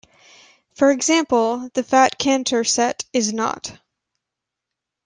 For 0.73 0.89
example, 0.89 1.69
the 1.75 1.83
fat 1.83 2.17
Cantor 2.17 2.63
set 2.63 3.05
is 3.13 3.31
not. 3.33 3.71